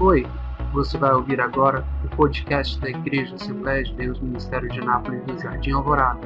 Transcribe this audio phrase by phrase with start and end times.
[0.00, 0.22] Oi,
[0.72, 5.36] você vai ouvir agora o podcast da Igreja Assembleia de Deus Ministério de Nápoles do
[5.36, 6.20] Jardim Alvorada.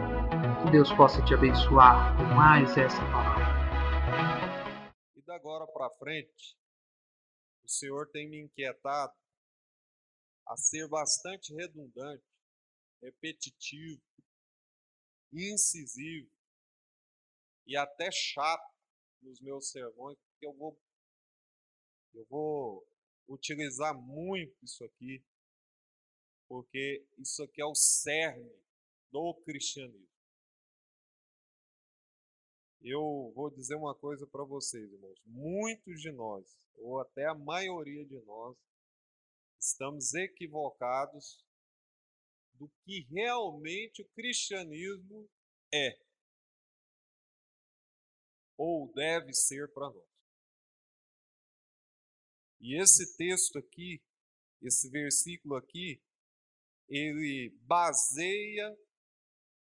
[0.63, 3.47] Que Deus possa te abençoar com mais essa palavra.
[5.17, 6.55] E da agora para frente,
[7.65, 9.15] o Senhor tem me inquietado
[10.49, 12.27] a ser bastante redundante,
[13.03, 14.03] repetitivo,
[15.33, 16.31] incisivo
[17.67, 18.71] e até chato
[19.23, 20.79] nos meus sermões, porque eu vou
[22.13, 22.92] eu vou
[23.29, 25.25] utilizar muito isso aqui,
[26.49, 28.53] porque isso aqui é o cerne
[29.11, 30.09] do cristianismo.
[32.81, 35.21] Eu vou dizer uma coisa para vocês, irmãos.
[35.25, 36.45] Muitos de nós,
[36.77, 38.57] ou até a maioria de nós,
[39.61, 41.45] estamos equivocados
[42.55, 45.29] do que realmente o cristianismo
[45.73, 45.99] é
[48.57, 50.12] ou deve ser para nós.
[52.63, 54.01] E esse texto aqui,
[54.63, 56.01] esse versículo aqui,
[56.89, 58.79] ele baseia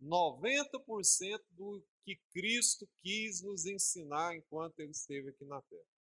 [0.02, 5.96] 90% do que Cristo quis nos ensinar enquanto ele esteve aqui na terra.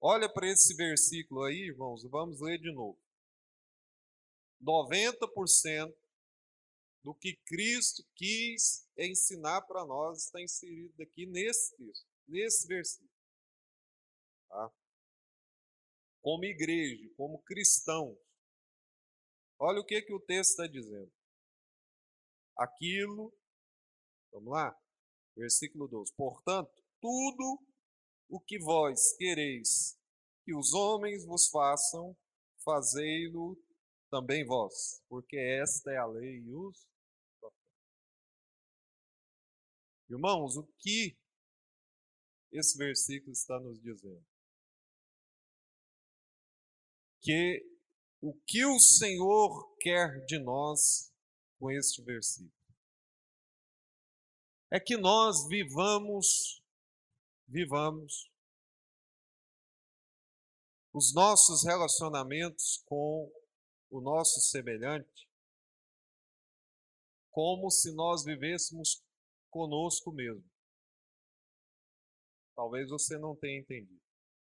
[0.00, 3.00] Olha para esse versículo aí, irmãos, vamos ler de novo.
[4.62, 5.92] 90%
[7.02, 13.15] do que Cristo quis ensinar para nós está inserido aqui nesse texto, nesse versículo.
[16.26, 18.18] Como igreja, como cristãos.
[19.60, 21.12] Olha o que, que o texto está dizendo.
[22.58, 23.32] Aquilo,
[24.32, 24.76] vamos lá,
[25.36, 27.64] versículo 12: Portanto, tudo
[28.28, 29.96] o que vós quereis
[30.44, 32.16] que os homens vos façam,
[32.64, 33.56] fazei-lo
[34.10, 36.88] também vós, porque esta é a lei e os
[40.10, 41.16] Irmãos, o que
[42.50, 44.26] esse versículo está nos dizendo?
[47.26, 47.68] Que
[48.22, 51.12] o que o Senhor quer de nós
[51.58, 52.52] com este versículo
[54.70, 56.62] é que nós vivamos,
[57.48, 58.30] vivamos
[60.92, 63.32] os nossos relacionamentos com
[63.90, 65.28] o nosso semelhante
[67.32, 69.04] como se nós vivêssemos
[69.50, 70.48] conosco mesmo.
[72.54, 74.00] Talvez você não tenha entendido.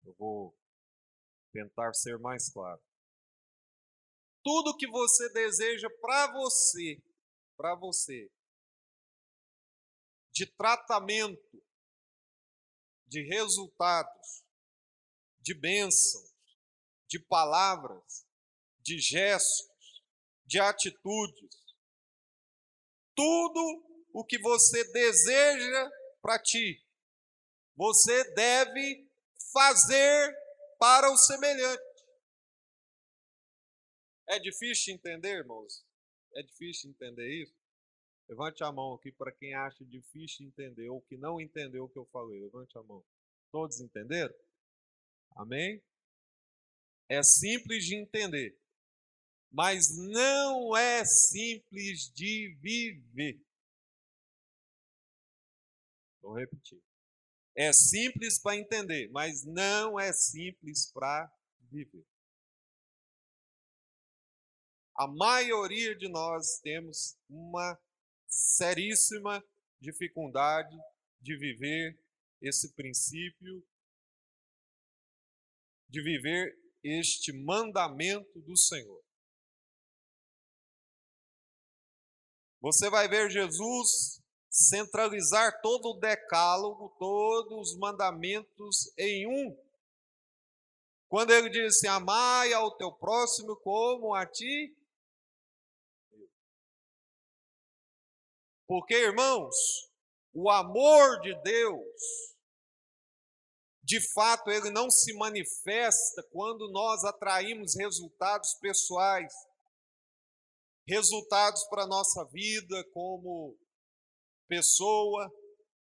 [0.03, 0.62] Eu vou
[1.53, 2.81] tentar ser mais claro.
[4.43, 7.01] Tudo que você deseja para você,
[7.55, 8.29] para você,
[10.33, 11.63] de tratamento,
[13.07, 14.43] de resultados,
[15.39, 16.33] de bênçãos,
[17.07, 18.25] de palavras,
[18.79, 20.03] de gestos,
[20.45, 21.63] de atitudes,
[23.15, 25.91] tudo o que você deseja
[26.21, 26.83] para ti,
[27.75, 29.07] você deve
[29.51, 30.42] fazer
[30.83, 31.81] para o semelhante.
[34.27, 35.81] É difícil entender, irmãos?
[36.35, 37.55] É difícil entender isso?
[38.27, 41.97] Levante a mão aqui para quem acha difícil entender ou que não entendeu o que
[41.97, 42.41] eu falei.
[42.41, 43.01] Levante a mão.
[43.49, 44.35] Todos entenderam?
[45.37, 45.81] Amém?
[47.07, 48.59] É simples de entender,
[49.49, 53.41] mas não é simples de viver.
[56.21, 56.83] Vou repetir.
[57.55, 61.31] É simples para entender, mas não é simples para
[61.69, 62.05] viver.
[64.95, 67.79] A maioria de nós temos uma
[68.27, 69.43] seríssima
[69.79, 70.75] dificuldade
[71.21, 71.99] de viver
[72.41, 73.65] esse princípio,
[75.87, 79.03] de viver este mandamento do Senhor.
[82.61, 84.22] Você vai ver Jesus
[84.53, 89.57] centralizar todo o decálogo, todos os mandamentos em um.
[91.09, 94.77] Quando ele diz assim: amai ao teu próximo como a ti.
[98.67, 99.55] Porque, irmãos,
[100.31, 102.01] o amor de Deus,
[103.83, 109.33] de fato, ele não se manifesta quando nós atraímos resultados pessoais,
[110.87, 113.57] resultados para a nossa vida, como
[114.47, 115.31] pessoa,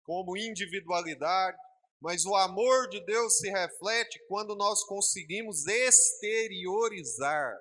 [0.04, 1.58] como individualidade,
[2.02, 7.56] mas o amor de Deus se reflete quando nós conseguimos exteriorizar.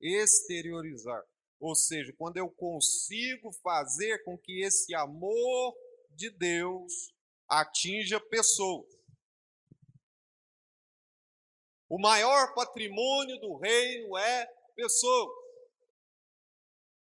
[0.00, 1.22] Exteriorizar.
[1.60, 5.74] Ou seja, quando eu consigo fazer com que esse amor
[6.10, 7.14] de Deus
[7.48, 8.90] atinja pessoas.
[11.88, 15.36] O maior patrimônio do reino é pessoas.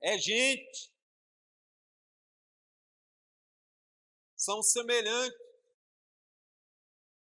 [0.01, 0.94] É gente.
[4.45, 5.37] São semelhantes.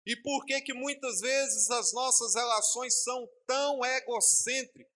[0.06, 4.92] E por que que muitas vezes as nossas relações são tão egocêntricas,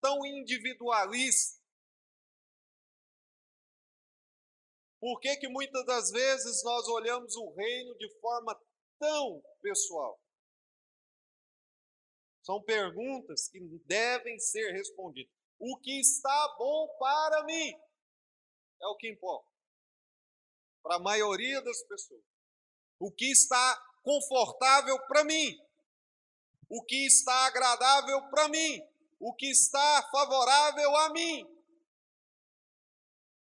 [0.00, 1.62] tão individualistas?
[4.98, 8.58] Por que que muitas das vezes nós olhamos o reino de forma
[8.98, 10.18] tão pessoal?
[12.42, 15.32] São perguntas que devem ser respondidas.
[15.58, 17.72] O que está bom para mim
[18.80, 19.55] é o que importa.
[20.86, 22.22] Para a maioria das pessoas.
[23.00, 25.58] O que está confortável para mim.
[26.68, 28.80] O que está agradável para mim.
[29.18, 31.44] O que está favorável a mim.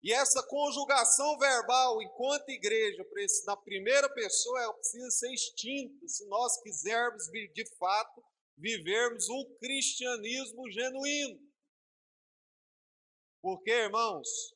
[0.01, 3.05] E essa conjugação verbal, enquanto igreja,
[3.45, 8.23] na primeira pessoa, ela precisa ser extinta se nós quisermos, de fato,
[8.55, 11.45] vivermos o cristianismo genuíno.
[13.41, 14.55] Porque, irmãos,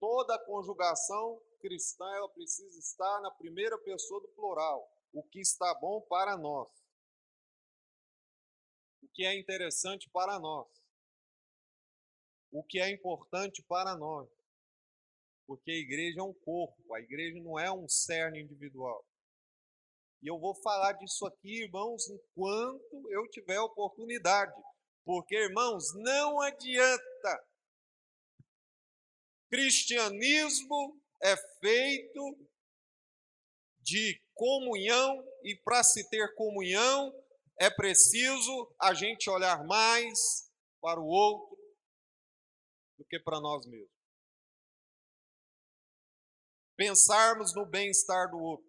[0.00, 6.02] toda conjugação cristã ela precisa estar na primeira pessoa do plural, o que está bom
[6.02, 6.68] para nós.
[9.02, 10.68] O que é interessante para nós.
[12.52, 14.28] O que é importante para nós.
[15.46, 19.02] Porque a igreja é um corpo, a igreja não é um cerne individual.
[20.22, 24.52] E eu vou falar disso aqui, irmãos, enquanto eu tiver oportunidade.
[25.02, 27.48] Porque, irmãos, não adianta.
[29.48, 32.38] Cristianismo é feito
[33.80, 37.12] de comunhão, e para se ter comunhão,
[37.60, 40.50] é preciso a gente olhar mais
[40.80, 41.56] para o outro
[42.98, 43.92] do que para nós mesmos.
[46.76, 48.68] Pensarmos no bem-estar do outro.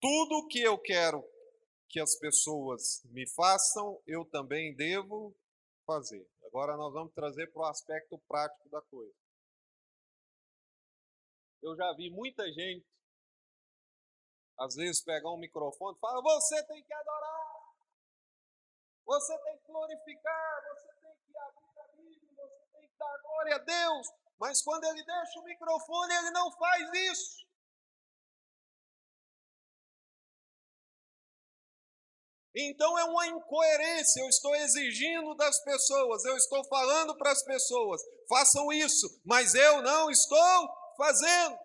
[0.00, 1.24] Tudo que eu quero
[1.88, 5.36] que as pessoas me façam, eu também devo
[5.86, 6.26] fazer.
[6.44, 9.19] Agora nós vamos trazer para o aspecto prático da coisa.
[11.62, 12.86] Eu já vi muita gente,
[14.58, 17.40] às vezes, pegar um microfone e falar: você tem que adorar,
[19.04, 23.56] você tem que glorificar, você tem que abrir a Bíblia, você tem que dar glória
[23.56, 24.08] a Deus.
[24.38, 27.46] Mas quando ele deixa o microfone, ele não faz isso.
[32.54, 34.20] Então é uma incoerência.
[34.20, 39.82] Eu estou exigindo das pessoas, eu estou falando para as pessoas, façam isso, mas eu
[39.82, 41.58] não estou fazendo.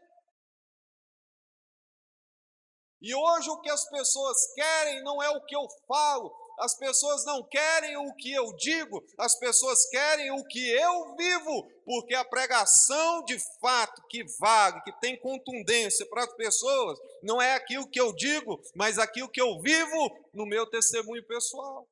[3.01, 7.25] E hoje o que as pessoas querem não é o que eu falo, as pessoas
[7.25, 12.23] não querem o que eu digo, as pessoas querem o que eu vivo, porque a
[12.23, 17.99] pregação de fato que vale, que tem contundência para as pessoas, não é aquilo que
[17.99, 21.85] eu digo, mas aquilo que eu vivo no meu testemunho pessoal.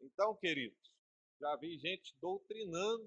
[0.00, 0.78] Então, queridos,
[1.40, 3.06] já vi gente doutrinando,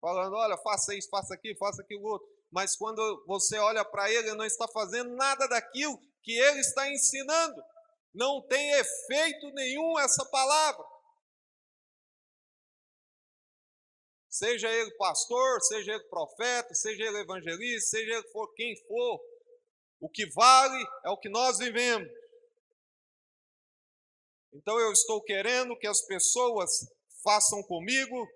[0.00, 2.28] falando: olha, faça isso, faça aquilo, faça aquilo outro.
[2.50, 6.90] Mas quando você olha para ele, ele não está fazendo nada daquilo que ele está
[6.90, 7.62] ensinando
[8.16, 10.82] não tem efeito nenhum essa palavra.
[14.26, 19.20] Seja ele pastor, seja ele profeta, seja ele evangelista, seja ele for quem for,
[20.00, 22.08] o que vale é o que nós vivemos.
[24.52, 26.70] Então eu estou querendo que as pessoas
[27.22, 28.26] façam comigo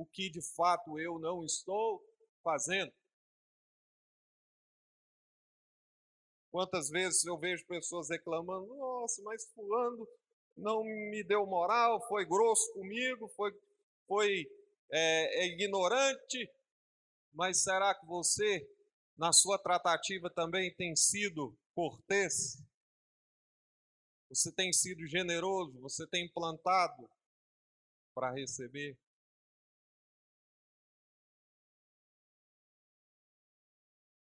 [0.00, 2.02] o que de fato eu não estou
[2.42, 2.90] fazendo.
[6.50, 10.08] Quantas vezes eu vejo pessoas reclamando, nossa, mas fulano
[10.56, 13.52] não me deu moral, foi grosso comigo, foi,
[14.06, 14.50] foi
[14.90, 16.50] é, é ignorante,
[17.32, 18.66] mas será que você,
[19.16, 22.58] na sua tratativa, também tem sido cortês?
[24.30, 25.78] Você tem sido generoso?
[25.80, 27.08] Você tem plantado
[28.14, 28.98] para receber?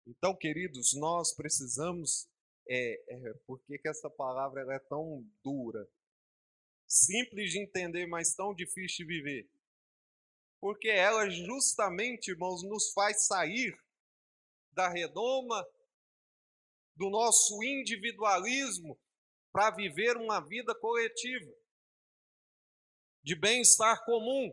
[0.08, 2.26] Então, queridos, nós precisamos,
[2.66, 5.86] é, é, por que, que essa palavra é tão dura?
[6.86, 9.50] Simples de entender, mas tão difícil de viver.
[10.58, 13.78] Porque ela justamente, irmãos, nos faz sair
[14.72, 15.62] da redoma
[16.96, 18.98] do nosso individualismo
[19.52, 21.52] para viver uma vida coletiva,
[23.22, 24.50] de bem-estar comum.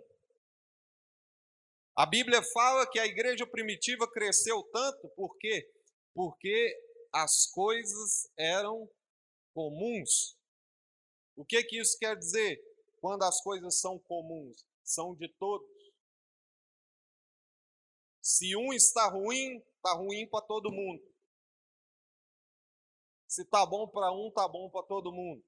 [1.95, 5.71] A Bíblia fala que a igreja primitiva cresceu tanto por quê?
[6.13, 6.77] Porque
[7.13, 8.89] as coisas eram
[9.53, 10.37] comuns.
[11.37, 12.61] O que que isso quer dizer?
[12.99, 15.65] Quando as coisas são comuns, são de todos.
[18.21, 21.01] Se um está ruim, está ruim para todo mundo.
[23.25, 25.41] Se está bom para um, está bom para todo mundo.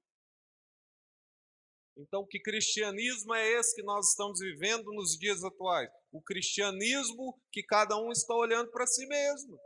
[1.98, 5.90] Então, que cristianismo é esse que nós estamos vivendo nos dias atuais?
[6.12, 9.58] O cristianismo que cada um está olhando para si mesmo.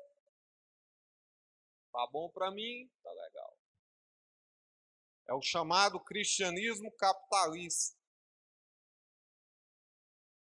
[1.93, 2.91] Tá bom para mim?
[3.03, 3.59] Tá legal.
[5.29, 7.95] É o chamado cristianismo capitalista.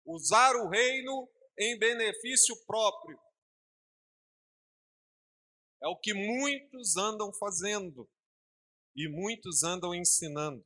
[0.06, 3.18] Usar o reino em benefício próprio.
[5.82, 8.10] É o que muitos andam fazendo
[8.94, 10.66] e muitos andam ensinando.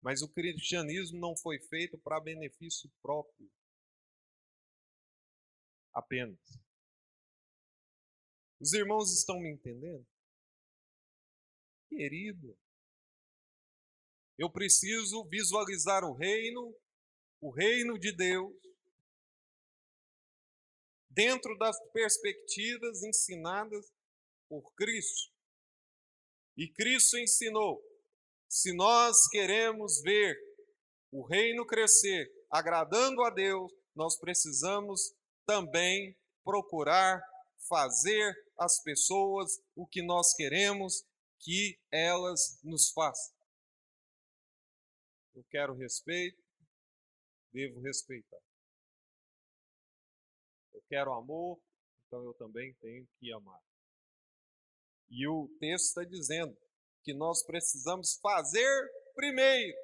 [0.00, 3.50] Mas o cristianismo não foi feito para benefício próprio.
[5.92, 6.38] Apenas.
[8.60, 10.06] Os irmãos estão me entendendo?
[11.88, 12.56] Querido,
[14.36, 16.74] eu preciso visualizar o reino,
[17.40, 18.54] o reino de Deus,
[21.08, 23.92] dentro das perspectivas ensinadas
[24.48, 25.32] por Cristo.
[26.56, 27.82] E Cristo ensinou:
[28.48, 30.36] se nós queremos ver
[31.12, 35.14] o reino crescer, agradando a Deus, nós precisamos
[35.46, 37.20] também procurar
[37.68, 41.04] fazer às pessoas o que nós queremos
[41.40, 43.36] que elas nos façam.
[45.34, 46.42] Eu quero respeito,
[47.52, 48.40] devo respeitar.
[50.72, 51.60] Eu quero amor,
[52.06, 53.60] então eu também tenho que amar.
[55.10, 56.56] E o texto está dizendo
[57.02, 59.76] que nós precisamos fazer primeiro.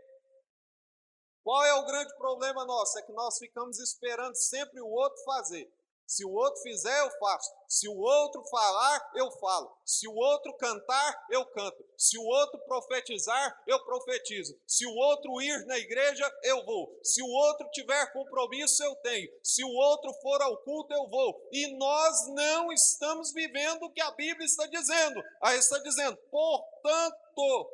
[1.43, 2.99] Qual é o grande problema nosso?
[2.99, 5.71] É que nós ficamos esperando sempre o outro fazer.
[6.07, 7.51] Se o outro fizer, eu faço.
[7.67, 9.77] Se o outro falar, eu falo.
[9.85, 11.85] Se o outro cantar, eu canto.
[11.97, 14.59] Se o outro profetizar, eu profetizo.
[14.67, 16.99] Se o outro ir na igreja, eu vou.
[17.03, 19.31] Se o outro tiver compromisso, eu tenho.
[19.43, 21.49] Se o outro for ao culto, eu vou.
[21.51, 25.23] E nós não estamos vivendo o que a Bíblia está dizendo.
[25.43, 27.71] Aí está dizendo, portanto,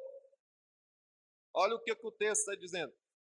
[1.54, 2.92] olha o que, o texto está dizendo.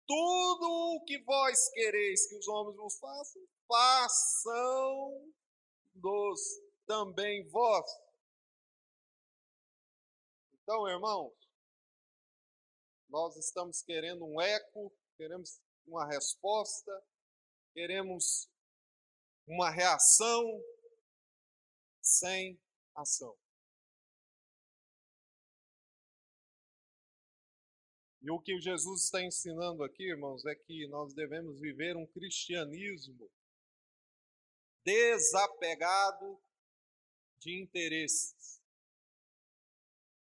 [0.07, 5.33] Tudo o que vós quereis que os homens vos façam, façam
[5.93, 6.39] dos
[6.85, 7.85] também vós.
[10.53, 11.33] Então, irmãos,
[13.09, 16.91] nós estamos querendo um eco, queremos uma resposta,
[17.73, 18.49] queremos
[19.47, 20.43] uma reação
[22.01, 22.59] sem
[22.95, 23.35] ação.
[28.21, 33.29] E o que Jesus está ensinando aqui, irmãos, é que nós devemos viver um cristianismo
[34.85, 36.41] desapegado
[37.39, 38.61] de interesses.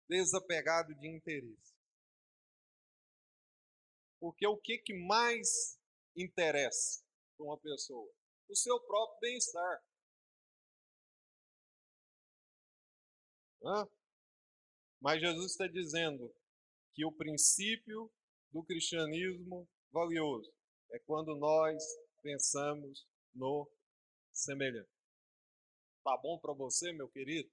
[0.07, 1.75] Desapegado de interesses.
[4.19, 5.77] Porque o que, que mais
[6.15, 7.03] interessa
[7.35, 8.11] para uma pessoa?
[8.49, 9.83] O seu próprio bem-estar.
[15.01, 16.33] Mas Jesus está dizendo:
[16.97, 18.11] que o princípio
[18.51, 20.51] do cristianismo valioso
[20.91, 21.83] é quando nós
[22.23, 23.69] pensamos no
[24.38, 24.89] semelhante.
[26.03, 27.50] Tá bom para você, meu querido?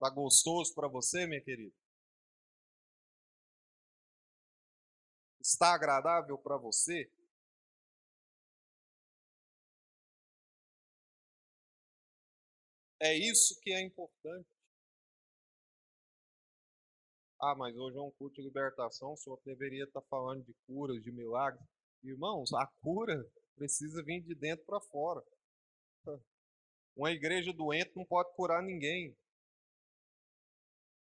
[0.00, 1.74] Tá gostoso para você, minha querida?
[5.40, 7.10] Está agradável para você?
[13.00, 14.57] É isso que é importante.
[17.40, 21.00] Ah, mas hoje é um culto de libertação, o senhor deveria estar falando de curas,
[21.02, 21.62] de milagres.
[22.02, 25.22] Irmãos, a cura precisa vir de dentro para fora.
[26.96, 29.16] Uma igreja doente não pode curar ninguém.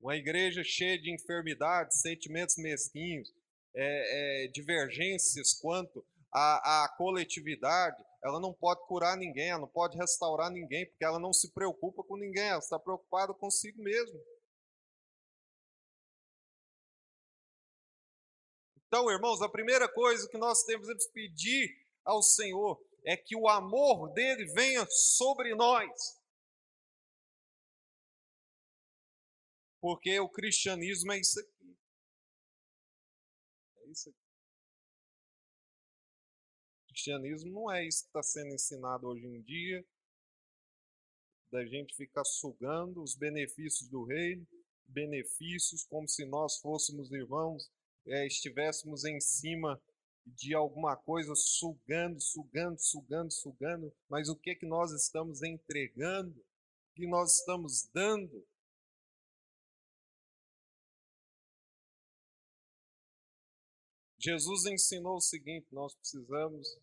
[0.00, 3.32] Uma igreja cheia de enfermidades, sentimentos mesquinhos,
[3.74, 9.96] é, é, divergências quanto à, à coletividade, ela não pode curar ninguém, ela não pode
[9.96, 14.20] restaurar ninguém, porque ela não se preocupa com ninguém, ela está preocupada consigo mesmo.
[18.92, 23.48] Então, irmãos, a primeira coisa que nós temos que pedir ao Senhor é que o
[23.48, 26.20] amor dele venha sobre nós.
[29.80, 31.78] Porque o cristianismo é isso aqui.
[33.78, 34.22] É isso aqui
[36.88, 39.82] cristianismo não é isso que está sendo ensinado hoje em dia,
[41.50, 44.46] da gente ficar sugando os benefícios do reino,
[44.86, 47.70] benefícios como se nós fôssemos irmãos,
[48.06, 49.80] é, estivéssemos em cima
[50.24, 56.94] de alguma coisa, sugando, sugando, sugando, sugando, mas o que que nós estamos entregando, o
[56.94, 58.46] que nós estamos dando?
[64.18, 66.78] Jesus ensinou o seguinte: nós precisamos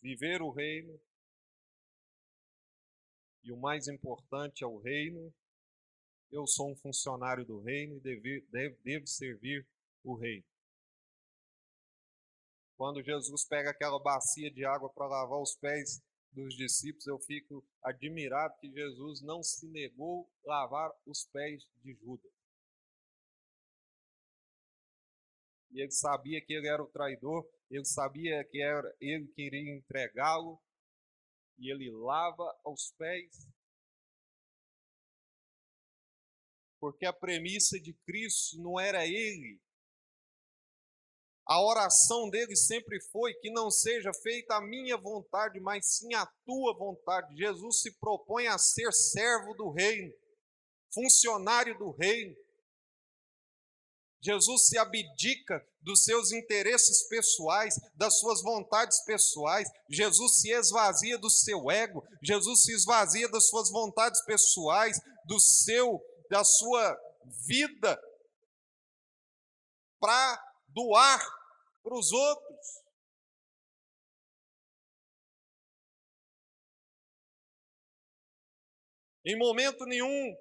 [0.00, 0.98] viver o reino,
[3.44, 5.32] e o mais importante é o reino.
[6.32, 8.42] Eu sou um funcionário do reino e
[8.82, 9.68] devo, servir
[10.02, 10.44] o reino.
[12.74, 17.62] Quando Jesus pega aquela bacia de água para lavar os pés dos discípulos, eu fico
[17.84, 22.32] admirado que Jesus não se negou a lavar os pés de Judas.
[25.70, 29.76] E ele sabia que ele era o traidor, ele sabia que era ele que iria
[29.76, 30.58] entregá-lo,
[31.58, 33.51] e ele lava os pés.
[36.82, 39.58] Porque a premissa de Cristo não era ele
[41.46, 46.24] a oração dele sempre foi que não seja feita a minha vontade, mas sim a
[46.46, 47.36] tua vontade.
[47.36, 50.12] Jesus se propõe a ser servo do reino,
[50.94, 52.36] funcionário do reino.
[54.24, 59.68] Jesus se abdica dos seus interesses pessoais, das suas vontades pessoais.
[59.90, 62.04] Jesus se esvazia do seu ego.
[62.22, 64.96] Jesus se esvazia das suas vontades pessoais,
[65.26, 66.00] do seu
[66.32, 66.98] da sua
[67.46, 68.02] vida
[70.00, 71.20] para doar
[71.82, 72.82] para os outros.
[79.26, 80.34] Em momento nenhum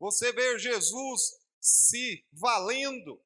[0.00, 3.24] você vê Jesus se valendo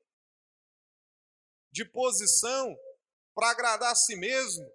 [1.73, 2.79] de posição
[3.35, 4.71] para agradar a si mesmo.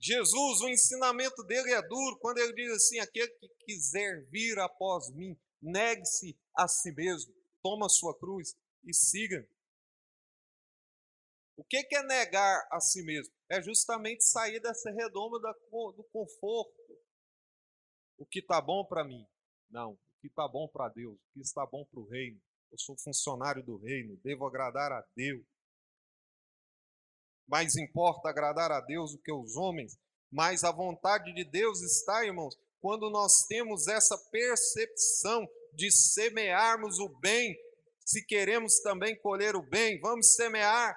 [0.00, 5.10] Jesus, o ensinamento dele é duro quando ele diz assim: aquele que quiser vir após
[5.14, 9.48] mim, negue-se a si mesmo, toma sua cruz e siga.
[11.56, 13.34] O que é negar a si mesmo?
[13.50, 16.72] É justamente sair dessa redoma do conforto.
[18.16, 19.26] O que está bom para mim?
[19.68, 19.92] Não.
[19.92, 21.16] O que está bom para Deus?
[21.16, 22.40] O que está bom para o reino?
[22.70, 25.44] Eu sou funcionário do reino, devo agradar a Deus.
[27.48, 29.98] Mais importa agradar a Deus do que os homens,
[30.30, 37.08] mas a vontade de Deus está, irmãos, quando nós temos essa percepção de semearmos o
[37.20, 37.56] bem
[38.08, 40.96] se queremos também colher o bem, vamos semear.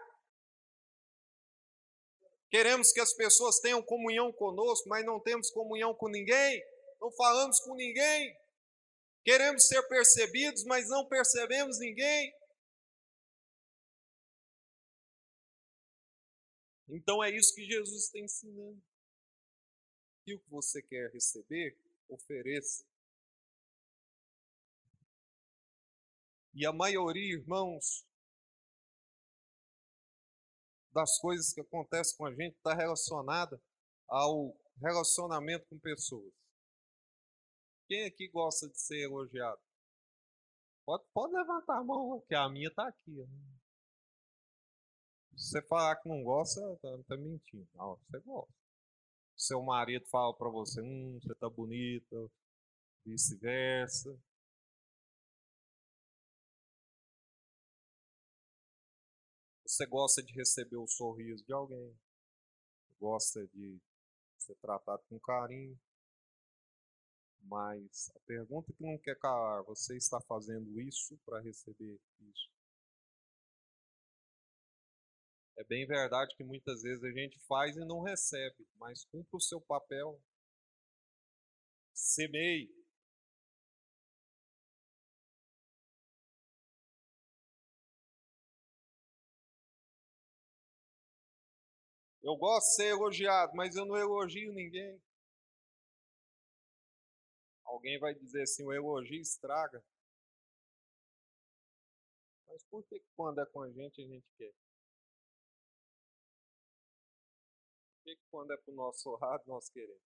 [2.49, 6.63] Queremos que as pessoas tenham comunhão conosco, mas não temos comunhão com ninguém,
[7.01, 8.33] não falamos com ninguém.
[9.25, 12.33] Queremos ser percebidos, mas não percebemos ninguém.
[16.91, 18.83] Então é isso que Jesus está ensinando.
[20.27, 21.77] E o que você quer receber,
[22.09, 22.85] ofereça.
[26.53, 28.05] E a maioria, irmãos,
[30.91, 33.61] das coisas que acontecem com a gente está relacionada
[34.07, 36.33] ao relacionamento com pessoas.
[37.87, 39.61] Quem aqui gosta de ser elogiado?
[40.85, 43.25] Pode, pode levantar a mão, que a minha está aqui.
[45.35, 47.67] Você falar que não gosta, está tá mentindo.
[47.75, 48.53] Não, você gosta.
[49.35, 52.31] Seu marido fala para você, hum, você está bonita,
[53.05, 54.17] vice-versa.
[59.65, 61.97] Você gosta de receber o sorriso de alguém,
[62.99, 63.79] gosta de
[64.37, 65.79] ser tratado com carinho.
[67.43, 72.60] Mas a pergunta que não quer calar, você está fazendo isso para receber isso?
[75.57, 79.41] É bem verdade que muitas vezes a gente faz e não recebe, mas cumpra o
[79.41, 80.19] seu papel.
[81.93, 82.69] Semeie,
[92.23, 95.01] Eu gosto de ser elogiado, mas eu não elogio ninguém.
[97.65, 99.83] Alguém vai dizer assim: o elogio estraga.
[102.47, 104.53] Mas por que quando é com a gente a gente quer?
[108.15, 110.01] Que quando é para o nosso lado nós queremos?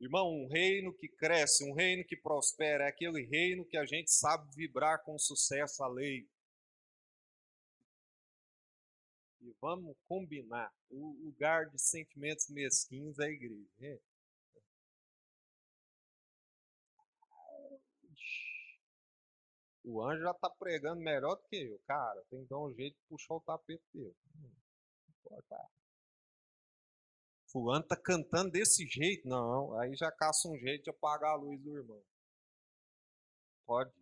[0.00, 4.10] Irmão, um reino que cresce, um reino que prospera, é aquele reino que a gente
[4.10, 6.26] sabe vibrar com sucesso alheio.
[9.42, 10.72] E vamos combinar.
[10.88, 14.00] O lugar de sentimentos mesquinhos é a igreja.
[19.90, 21.80] O anjo já está pregando melhor do que eu.
[21.84, 24.14] Cara, tem que dar um jeito de puxar o tapete dele.
[27.50, 29.26] Fulano tá cantando desse jeito.
[29.28, 32.00] Não, aí já caça um jeito de apagar a luz do irmão.
[33.66, 33.92] Pode.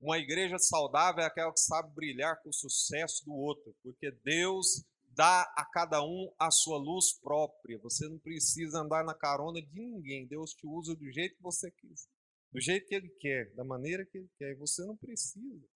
[0.00, 4.84] Uma igreja saudável é aquela que sabe brilhar com o sucesso do outro, porque Deus
[5.06, 7.78] dá a cada um a sua luz própria.
[7.78, 10.26] Você não precisa andar na carona de ninguém.
[10.26, 12.08] Deus te usa do jeito que você quis,
[12.52, 14.54] do jeito que Ele quer, da maneira que Ele quer.
[14.56, 15.66] Você não precisa.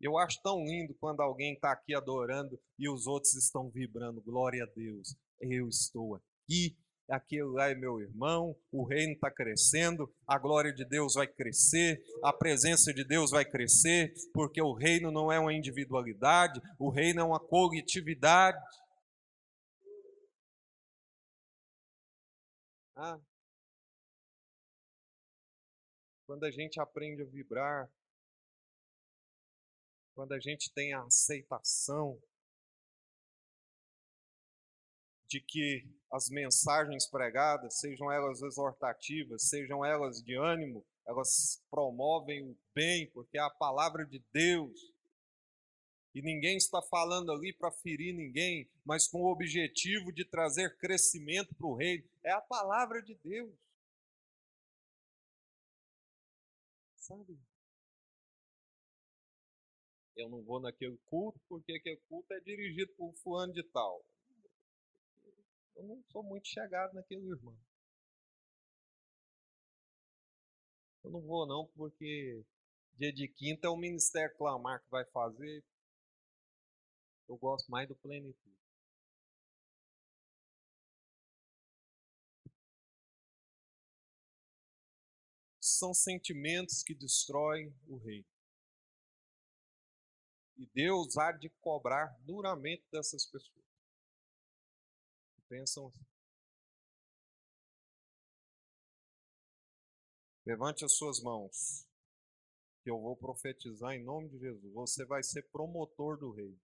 [0.00, 4.20] Eu acho tão lindo quando alguém está aqui adorando e os outros estão vibrando.
[4.20, 5.16] Glória a Deus.
[5.40, 6.76] Eu estou aqui
[7.08, 12.02] aquele lá é meu irmão, o reino está crescendo, a glória de Deus vai crescer,
[12.22, 17.20] a presença de Deus vai crescer, porque o reino não é uma individualidade, o reino
[17.20, 18.58] é uma coletividade.
[22.96, 23.18] Ah,
[26.32, 27.92] quando a gente aprende a vibrar,
[30.14, 32.18] quando a gente tem a aceitação
[35.28, 42.56] de que as mensagens pregadas, sejam elas exortativas, sejam elas de ânimo, elas promovem o
[42.74, 44.80] bem, porque é a palavra de Deus.
[46.14, 51.54] E ninguém está falando ali para ferir ninguém, mas com o objetivo de trazer crescimento
[51.54, 52.08] para o reino.
[52.24, 53.52] É a palavra de Deus.
[57.02, 57.36] Sabe?
[60.14, 64.04] Eu não vou naquele culto porque aquele culto é dirigido por fulano de tal.
[65.74, 67.58] Eu não sou muito chegado naquele irmão.
[71.02, 72.44] Eu não vou não, porque
[72.94, 75.64] dia de quinta é o Ministério Clamar que vai fazer.
[77.28, 78.61] Eu gosto mais do plenitude.
[85.78, 88.26] São sentimentos que destroem o reino.
[90.56, 93.64] E Deus há de cobrar duramente dessas pessoas.
[95.48, 96.06] Pensam assim.
[100.44, 101.86] Levante as suas mãos,
[102.82, 104.72] que eu vou profetizar em nome de Jesus.
[104.72, 106.60] Você vai ser promotor do reino.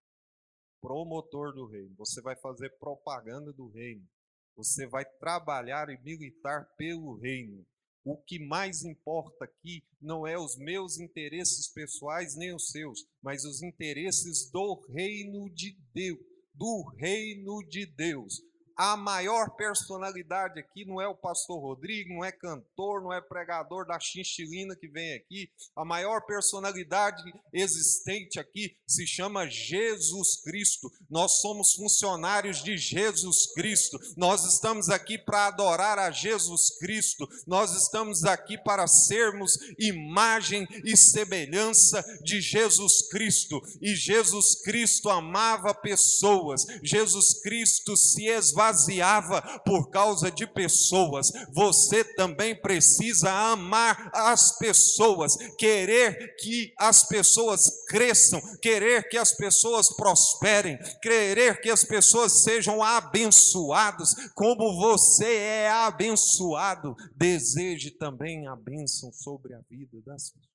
[0.80, 1.94] Promotor do reino.
[1.96, 4.08] Você vai fazer propaganda do reino.
[4.56, 7.64] Você vai trabalhar e militar pelo reino.
[8.04, 13.44] O que mais importa aqui não é os meus interesses pessoais nem os seus, mas
[13.44, 16.18] os interesses do reino de Deus,
[16.54, 18.42] do reino de Deus.
[18.78, 23.84] A maior personalidade aqui não é o pastor Rodrigo, não é cantor, não é pregador
[23.84, 25.50] da chinchilina que vem aqui.
[25.74, 30.88] A maior personalidade existente aqui se chama Jesus Cristo.
[31.10, 33.98] Nós somos funcionários de Jesus Cristo.
[34.16, 37.28] Nós estamos aqui para adorar a Jesus Cristo.
[37.48, 43.60] Nós estamos aqui para sermos imagem e semelhança de Jesus Cristo.
[43.82, 46.64] E Jesus Cristo amava pessoas.
[46.80, 51.30] Jesus Cristo se esvaziava esvaziava por causa de pessoas.
[51.52, 59.94] Você também precisa amar as pessoas, querer que as pessoas cresçam, querer que as pessoas
[59.96, 66.94] prosperem, querer que as pessoas sejam abençoadas, como você é abençoado.
[67.16, 70.48] Deseje também a bênção sobre a vida das pessoas.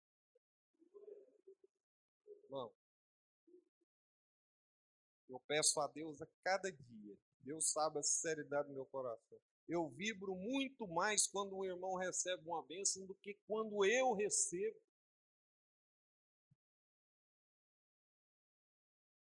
[5.30, 9.38] eu peço a Deus a cada dia Deus sabe a sinceridade do meu coração.
[9.68, 14.78] Eu vibro muito mais quando um irmão recebe uma bênção do que quando eu recebo.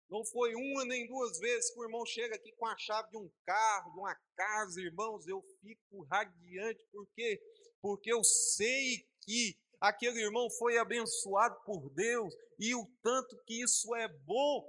[0.09, 3.17] Não foi uma nem duas vezes que o irmão chega aqui com a chave de
[3.17, 7.41] um carro, de uma casa, irmãos, eu fico radiante, por quê?
[7.81, 13.95] Porque eu sei que aquele irmão foi abençoado por Deus e o tanto que isso
[13.95, 14.67] é bom.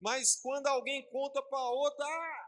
[0.00, 2.43] Mas quando alguém conta para outra, ah,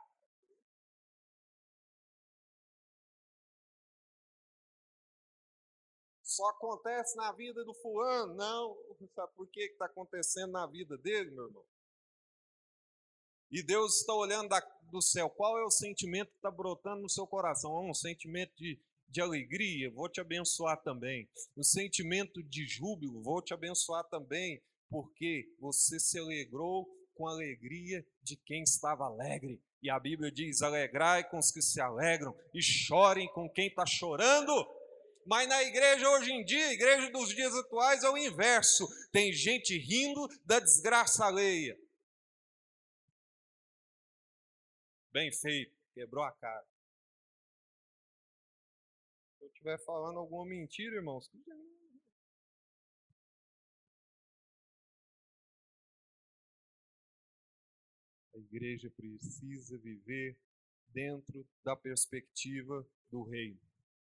[6.37, 8.35] só acontece na vida do fulano.
[8.35, 8.77] Não,
[9.14, 11.64] sabe por que está acontecendo na vida dele, meu irmão?
[13.51, 15.31] E Deus está olhando da, do céu.
[15.31, 17.77] Qual é o sentimento que está brotando no seu coração?
[17.79, 21.29] É um sentimento de, de alegria, vou te abençoar também.
[21.57, 28.07] O sentimento de júbilo, vou te abençoar também, porque você se alegrou com a alegria
[28.22, 29.62] de quem estava alegre.
[29.81, 33.87] E a Bíblia diz: alegrai com os que se alegram e chorem com quem está
[33.87, 34.76] chorando.
[35.27, 38.87] Mas na igreja hoje em dia, igreja dos dias atuais é o inverso.
[39.11, 41.77] Tem gente rindo da desgraça alheia.
[45.11, 46.65] Bem feito, quebrou a cara.
[49.39, 51.29] Se eu estiver falando alguma mentira, irmãos,
[58.33, 60.39] a igreja precisa viver
[60.87, 63.65] dentro da perspectiva do reino.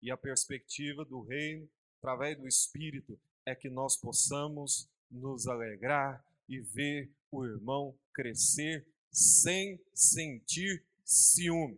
[0.07, 6.61] E a perspectiva do reino, através do Espírito, é que nós possamos nos alegrar e
[6.61, 11.77] ver o irmão crescer sem sentir ciúme.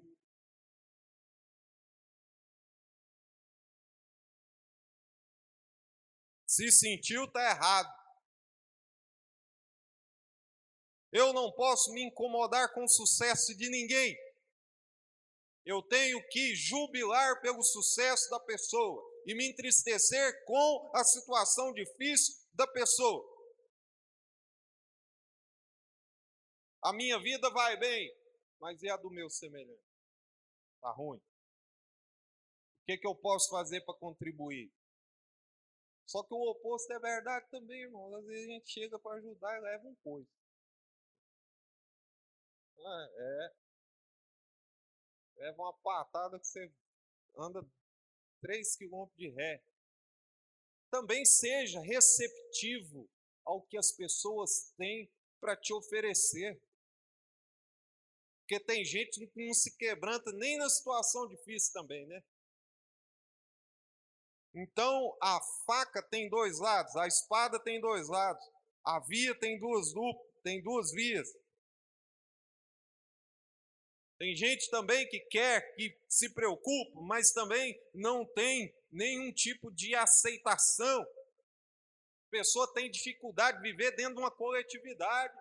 [6.47, 7.91] Se sentiu, está errado.
[11.11, 14.28] Eu não posso me incomodar com o sucesso de ninguém.
[15.69, 22.35] Eu tenho que jubilar pelo sucesso da pessoa e me entristecer com a situação difícil
[22.55, 23.23] da pessoa.
[26.83, 28.11] A minha vida vai bem,
[28.59, 29.85] mas e a do meu semelhante?
[30.77, 31.19] Está ruim.
[31.19, 34.73] O que, que eu posso fazer para contribuir?
[36.07, 38.17] Só que o oposto é verdade também, irmão.
[38.17, 40.31] Às vezes a gente chega para ajudar e leva um coisa.
[42.79, 43.68] Ah, é.
[45.39, 46.73] Leva uma patada que você
[47.37, 47.65] anda
[48.41, 49.63] 3 quilômetros de ré.
[50.91, 53.09] Também seja receptivo
[53.45, 56.61] ao que as pessoas têm para te oferecer.
[58.41, 62.23] Porque tem gente que não se quebranta nem na situação difícil também, né?
[64.55, 68.43] Então, a faca tem dois lados, a espada tem dois lados,
[68.83, 69.93] a via tem duas,
[70.43, 71.29] tem duas vias.
[74.19, 79.95] Tem gente também que quer, que se preocupa, mas também não tem nenhum tipo de
[79.95, 81.03] aceitação.
[81.03, 85.39] A pessoa tem dificuldade de viver dentro de uma coletividade.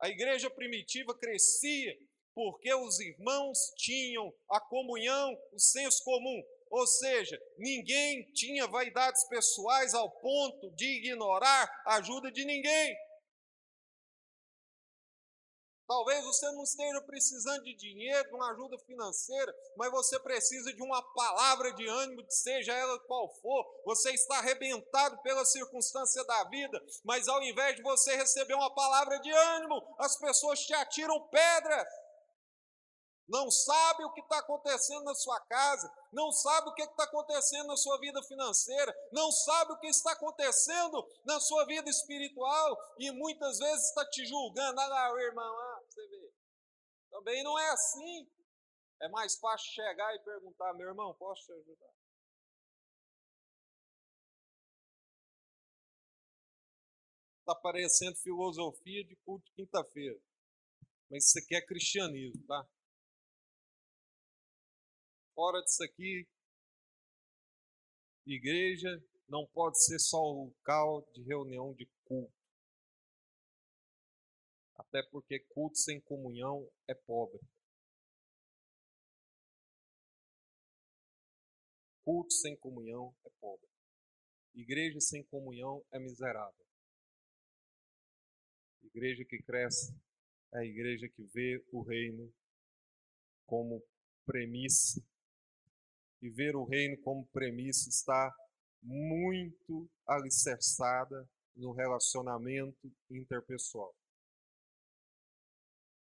[0.00, 1.94] A igreja primitiva crescia
[2.34, 6.42] porque os irmãos tinham a comunhão, o senso comum.
[6.70, 12.96] Ou seja, ninguém tinha vaidades pessoais ao ponto de ignorar a ajuda de ninguém.
[15.90, 20.80] Talvez você não esteja precisando de dinheiro, de uma ajuda financeira, mas você precisa de
[20.80, 23.66] uma palavra de ânimo, seja ela qual for.
[23.86, 29.18] Você está arrebentado pela circunstância da vida, mas ao invés de você receber uma palavra
[29.18, 31.88] de ânimo, as pessoas te atiram pedras
[33.30, 37.68] não sabe o que está acontecendo na sua casa, não sabe o que está acontecendo
[37.68, 43.12] na sua vida financeira, não sabe o que está acontecendo na sua vida espiritual e
[43.12, 44.80] muitas vezes está te julgando.
[44.80, 46.32] Olha lá, irmão, você vê.
[47.10, 48.30] Também não é assim.
[49.02, 51.92] É mais fácil chegar e perguntar, meu irmão, posso te ajudar?
[57.40, 60.20] Está parecendo filosofia de culto de quinta-feira.
[61.10, 62.68] Mas isso aqui é cristianismo, tá?
[65.40, 66.28] fora disso aqui,
[68.26, 72.39] igreja não pode ser só um local de reunião de culto.
[74.80, 77.38] Até porque culto sem comunhão é pobre.
[82.02, 83.68] Culto sem comunhão é pobre.
[84.54, 86.66] Igreja sem comunhão é miserável.
[88.82, 89.94] Igreja que cresce
[90.54, 92.32] é a igreja que vê o reino
[93.44, 93.84] como
[94.24, 95.04] premissa
[96.22, 98.34] e ver o reino como premissa está
[98.82, 103.94] muito alicerçada no relacionamento interpessoal.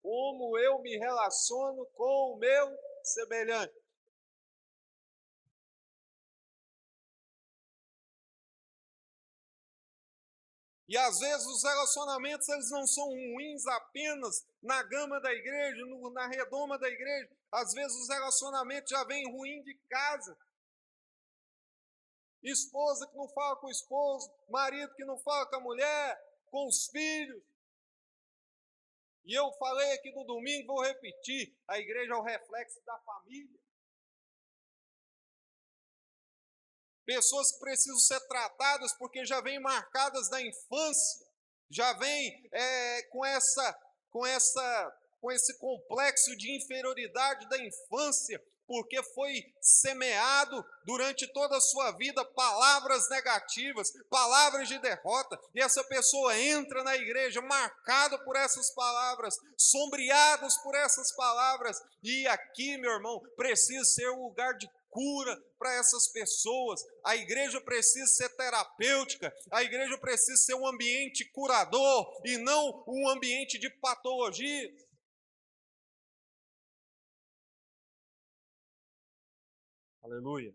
[0.05, 3.73] Como eu me relaciono com o meu semelhante?
[10.87, 16.11] E às vezes os relacionamentos eles não são ruins apenas na gama da igreja, no,
[16.11, 17.35] na redoma da igreja.
[17.51, 20.37] Às vezes os relacionamentos já vêm ruim de casa.
[22.43, 26.69] Esposa que não fala com o esposo, marido que não fala com a mulher, com
[26.69, 27.43] os filhos.
[29.25, 33.59] E eu falei aqui no domingo, vou repetir: a igreja é o reflexo da família.
[37.07, 41.27] Pessoas que precisam ser tratadas porque já vêm marcadas da infância,
[41.71, 49.03] já vêm é, com, essa, com, essa, com esse complexo de inferioridade da infância, porque
[49.03, 56.38] foi semeado durante toda a sua vida palavras negativas, palavras de derrota, e essa pessoa
[56.38, 63.20] entra na igreja marcada por essas palavras, sombreadas por essas palavras, e aqui, meu irmão,
[63.37, 66.81] precisa ser um lugar de cura para essas pessoas.
[67.05, 73.09] A igreja precisa ser terapêutica, a igreja precisa ser um ambiente curador e não um
[73.09, 74.72] ambiente de patologia.
[80.05, 80.55] Aleluia.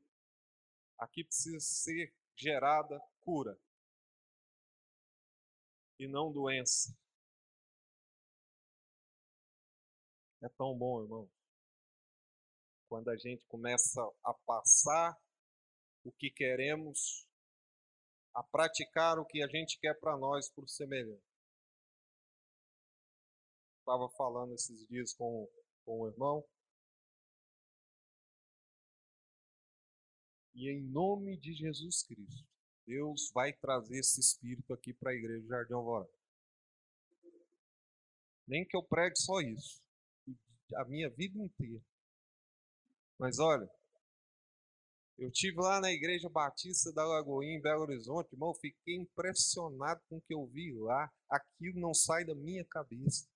[0.97, 3.59] Aqui precisa ser gerada cura
[5.99, 6.97] e não doença.
[10.41, 11.29] É tão bom, irmão
[12.89, 15.15] quando a gente começa a passar
[16.03, 17.27] o que queremos,
[18.33, 21.23] a praticar o que a gente quer para nós por semelhante.
[23.79, 25.47] Estava falando esses dias com,
[25.85, 26.43] com o irmão.
[30.53, 32.45] E em nome de Jesus Cristo,
[32.85, 36.09] Deus vai trazer esse espírito aqui para a igreja de Jardim Alvorada.
[38.47, 39.81] Nem que eu pregue só isso.
[40.75, 41.81] A minha vida inteira.
[43.17, 43.69] Mas olha,
[45.19, 50.15] eu tive lá na Igreja Batista da Lagoinha, em Belo Horizonte, irmão, fiquei impressionado com
[50.15, 51.11] o que eu vi lá.
[51.29, 53.27] Aquilo não sai da minha cabeça.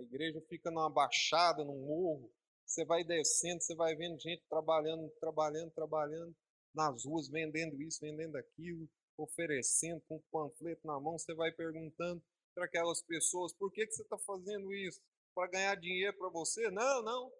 [0.00, 2.32] A igreja fica numa baixada, num morro.
[2.64, 6.34] Você vai descendo, você vai vendo gente trabalhando, trabalhando, trabalhando
[6.74, 11.18] nas ruas, vendendo isso, vendendo aquilo, oferecendo com um panfleto na mão.
[11.18, 12.22] Você vai perguntando
[12.54, 15.02] para aquelas pessoas: por que, que você está fazendo isso?
[15.34, 16.70] Para ganhar dinheiro para você?
[16.70, 17.30] Não, não.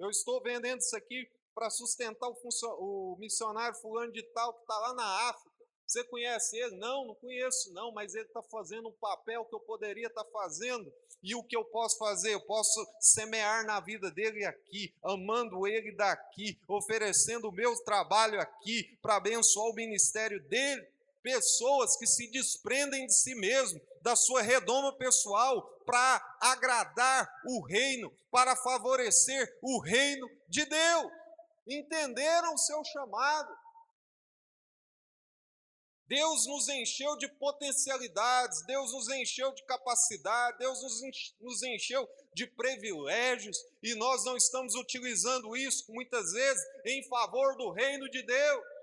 [0.00, 2.36] Eu estou vendendo isso aqui para sustentar o,
[2.80, 5.55] o missionário fulano de tal que está lá na África.
[5.86, 6.76] Você conhece ele?
[6.76, 10.30] Não, não conheço, não, mas ele está fazendo um papel que eu poderia estar tá
[10.30, 10.92] fazendo.
[11.22, 12.34] E o que eu posso fazer?
[12.34, 18.98] Eu posso semear na vida dele aqui, amando ele daqui, oferecendo o meu trabalho aqui
[19.00, 20.86] para abençoar o ministério dele.
[21.22, 28.12] Pessoas que se desprendem de si mesmo, da sua redoma pessoal, para agradar o reino,
[28.30, 31.12] para favorecer o reino de Deus.
[31.66, 33.65] Entenderam o seu chamado
[36.08, 40.80] Deus nos encheu de potencialidades, Deus nos encheu de capacidade, Deus
[41.40, 47.70] nos encheu de privilégios e nós não estamos utilizando isso muitas vezes em favor do
[47.70, 48.75] reino de Deus.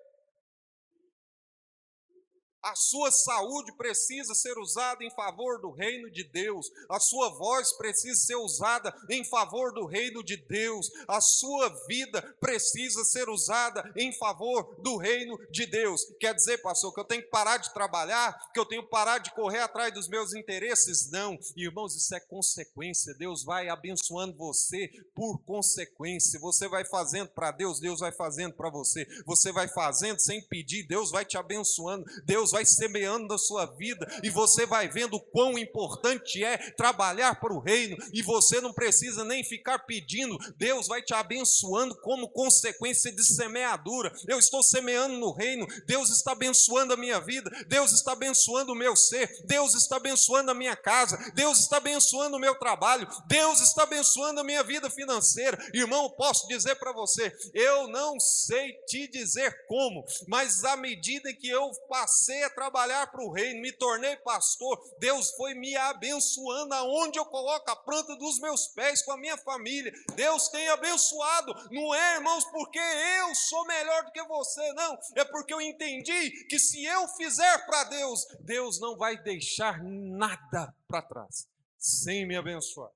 [2.64, 6.72] A sua saúde precisa ser usada em favor do reino de Deus.
[6.90, 10.90] A sua voz precisa ser usada em favor do reino de Deus.
[11.06, 16.06] A sua vida precisa ser usada em favor do reino de Deus.
[16.22, 19.18] Quer dizer, pastor, que eu tenho que parar de trabalhar, que eu tenho que parar
[19.18, 21.12] de correr atrás dos meus interesses?
[21.12, 23.14] Não, irmãos, isso é consequência.
[23.16, 26.40] Deus vai abençoando você por consequência.
[26.40, 29.06] Você vai fazendo para Deus, Deus vai fazendo para você.
[29.26, 32.06] Você vai fazendo sem pedir, Deus vai te abençoando.
[32.24, 37.52] Deus vai semeando na sua vida e você vai vendo quão importante é trabalhar para
[37.52, 43.12] o reino e você não precisa nem ficar pedindo, Deus vai te abençoando como consequência
[43.12, 44.14] de semeadura.
[44.28, 48.76] Eu estou semeando no reino, Deus está abençoando a minha vida, Deus está abençoando o
[48.76, 53.62] meu ser, Deus está abençoando a minha casa, Deus está abençoando o meu trabalho, Deus
[53.62, 55.58] está abençoando a minha vida financeira.
[55.74, 61.50] Irmão, posso dizer para você, eu não sei te dizer como, mas à medida que
[61.50, 67.20] eu passei a trabalhar para o reino, me tornei pastor, Deus foi me abençoando aonde
[67.20, 69.92] eu coloco a planta dos meus pés com a minha família.
[70.16, 75.26] Deus tem abençoado, não é, irmãos, porque eu sou melhor do que você, não, é
[75.26, 81.02] porque eu entendi que se eu fizer para Deus, Deus não vai deixar nada para
[81.02, 82.92] trás sem me abençoar.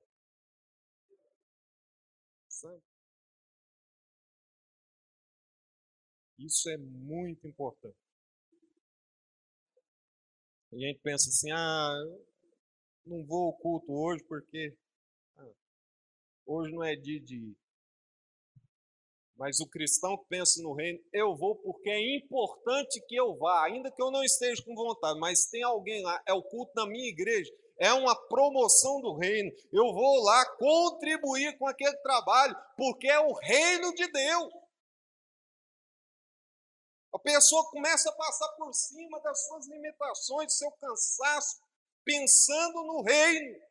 [6.38, 8.07] Isso é muito importante.
[10.72, 11.94] E a gente pensa assim, ah,
[13.06, 14.76] não vou ao culto hoje porque
[15.36, 15.50] ah,
[16.46, 17.56] hoje não é dia de ir.
[19.36, 23.64] Mas o cristão que pensa no reino, eu vou porque é importante que eu vá,
[23.64, 26.84] ainda que eu não esteja com vontade, mas tem alguém lá, é o culto da
[26.84, 29.52] minha igreja, é uma promoção do reino.
[29.72, 34.52] Eu vou lá contribuir com aquele trabalho, porque é o reino de Deus.
[37.12, 41.60] A pessoa começa a passar por cima das suas limitações, do seu cansaço,
[42.04, 43.68] pensando no reino.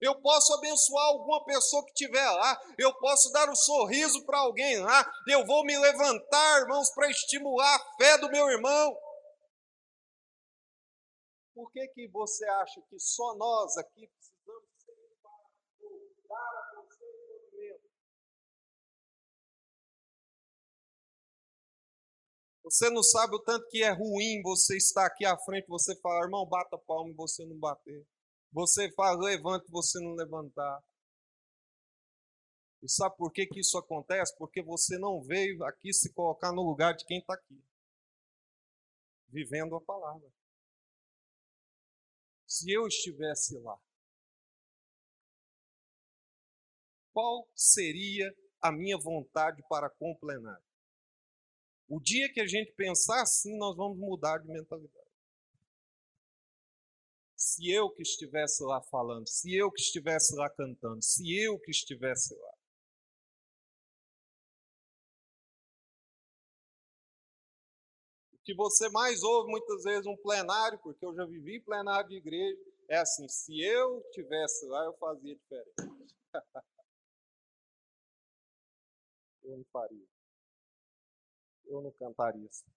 [0.00, 4.80] Eu posso abençoar alguma pessoa que estiver lá, eu posso dar um sorriso para alguém
[4.80, 8.98] lá, eu vou me levantar, irmãos, para estimular a fé do meu irmão.
[11.54, 14.10] Por que, que você acha que só nós aqui
[22.72, 26.24] Você não sabe o tanto que é ruim você estar aqui à frente, você falar,
[26.24, 28.08] irmão, bata palma e você não bater.
[28.50, 30.82] Você fala, levanta e você não levantar.
[32.82, 34.34] E sabe por que, que isso acontece?
[34.38, 37.62] Porque você não veio aqui se colocar no lugar de quem está aqui,
[39.28, 40.32] vivendo a palavra.
[42.46, 43.78] Se eu estivesse lá,
[47.12, 50.58] qual seria a minha vontade para completar?
[50.58, 50.71] O
[52.00, 55.02] dia que a gente pensar assim, nós vamos mudar de mentalidade.
[57.36, 61.70] Se eu que estivesse lá falando, se eu que estivesse lá cantando, se eu que
[61.70, 62.54] estivesse lá.
[68.32, 72.16] O que você mais ouve muitas vezes um plenário, porque eu já vivi plenário de
[72.16, 76.14] igreja, é assim: se eu estivesse lá, eu fazia diferente.
[79.44, 80.21] eu não faria.
[81.72, 82.70] Eu não cantaria assim.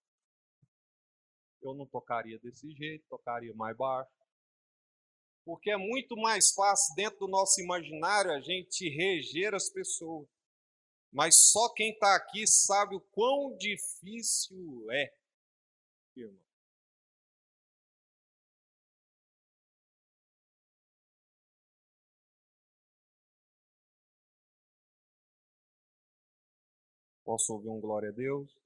[1.62, 4.10] Eu não tocaria desse jeito, tocaria mais baixo.
[5.44, 10.28] Porque é muito mais fácil, dentro do nosso imaginário, a gente reger as pessoas.
[11.12, 15.14] Mas só quem está aqui sabe o quão difícil é,
[16.16, 16.46] irmão.
[27.24, 28.65] Posso ouvir um glória a Deus?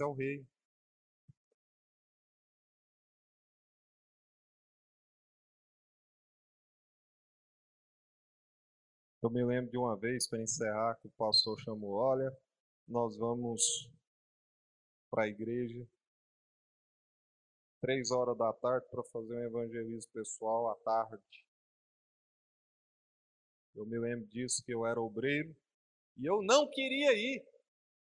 [0.00, 0.44] O rei.
[9.22, 12.30] Eu me lembro de uma vez, para encerrar, que o pastor chamou: Olha,
[12.88, 13.90] nós vamos
[15.10, 15.86] para a igreja
[17.82, 21.44] três horas da tarde para fazer um evangelismo pessoal à tarde.
[23.74, 25.54] Eu me lembro disso, que eu era obreiro
[26.16, 27.44] e eu não queria ir.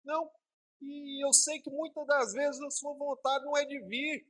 [0.04, 0.30] Não.
[0.80, 4.26] E eu sei que muitas das vezes a sua vontade não é de vir.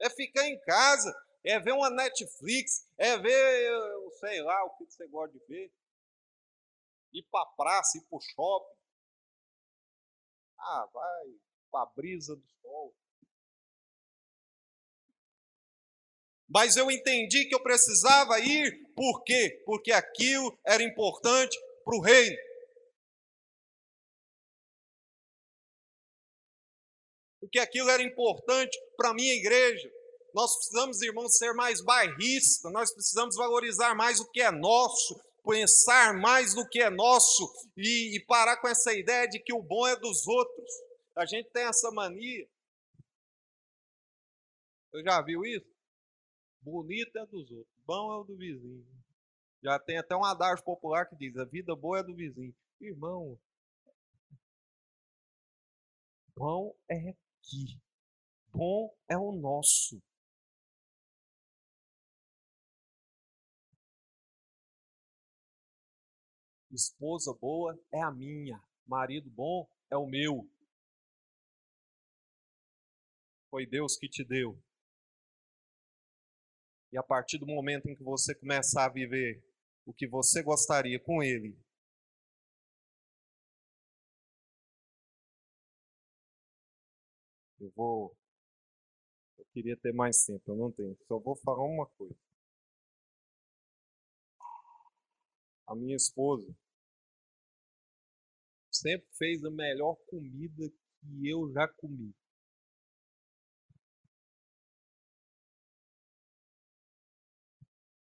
[0.00, 4.84] É ficar em casa, é ver uma Netflix, é ver, eu sei lá, o que
[4.84, 5.72] você gosta de ver.
[7.12, 8.78] Ir para a praça, ir para o shopping.
[10.58, 11.40] Ah, vai
[11.70, 12.94] para a brisa do sol.
[16.48, 19.62] Mas eu entendi que eu precisava ir, por quê?
[19.66, 22.47] Porque aquilo era importante para o reino.
[27.48, 29.90] Porque aquilo era importante para a minha igreja.
[30.34, 36.12] Nós precisamos, irmãos, ser mais bairristas, nós precisamos valorizar mais o que é nosso, pensar
[36.12, 39.86] mais no que é nosso e, e parar com essa ideia de que o bom
[39.86, 40.70] é dos outros.
[41.16, 42.46] A gente tem essa mania.
[44.90, 45.74] Você já viu isso?
[46.60, 48.86] Bonito é dos outros, bom é o do vizinho.
[49.62, 52.54] Já tem até um adágio popular que diz: a vida boa é do vizinho.
[52.78, 53.38] Irmão,
[56.36, 57.16] bom é
[57.48, 57.80] aqui,
[58.52, 60.02] bom é o nosso.
[66.70, 70.48] Esposa boa é a minha, marido bom é o meu.
[73.50, 74.62] Foi Deus que te deu.
[76.92, 79.42] E a partir do momento em que você começar a viver
[79.86, 81.58] o que você gostaria com ele,
[87.60, 88.16] eu vou.
[89.38, 90.96] Eu queria ter mais tempo, eu não tenho.
[91.06, 92.16] Só vou falar uma coisa.
[95.66, 96.54] A minha esposa
[98.70, 102.14] sempre fez a melhor comida que eu já comi.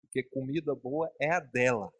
[0.09, 1.93] porque comida boa é a dela.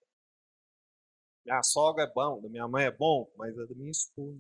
[1.46, 4.40] Minha sogra é bom, da minha mãe é bom, mas é da minha esposa.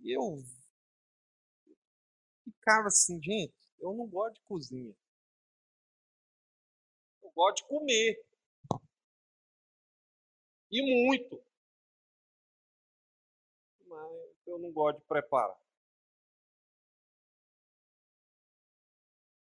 [0.00, 0.42] E eu
[2.68, 4.94] ficava assim, gente, eu não gosto de cozinha.
[7.22, 8.22] Eu gosto de comer.
[10.70, 11.42] E muito.
[13.86, 14.12] Mas
[14.46, 15.58] eu não gosto de preparar.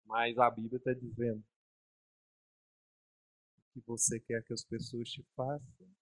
[0.05, 1.43] Mas a Bíblia está dizendo
[3.73, 5.95] que você quer que as pessoas te façam.